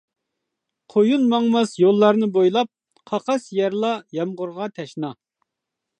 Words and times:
قۇيۇن 0.93 1.27
ماڭماس 1.33 1.75
يوللارنى 1.83 2.31
بويلاپ، 2.37 2.71
قاقاس 3.13 3.45
يەرلا 3.59 3.95
يامغۇرغا 4.21 4.71
تەشنا. 4.79 5.17